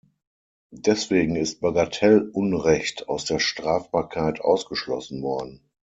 [0.73, 5.61] Deswegen ist Bagatellunrecht aus der Strafbarkeit ausgeschlossen worden.